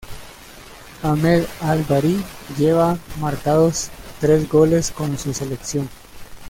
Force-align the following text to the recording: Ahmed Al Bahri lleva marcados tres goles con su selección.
Ahmed 1.03 1.43
Al 1.61 1.83
Bahri 1.83 2.23
lleva 2.57 2.97
marcados 3.19 3.91
tres 4.19 4.49
goles 4.49 4.89
con 4.89 5.15
su 5.19 5.31
selección. 5.31 5.87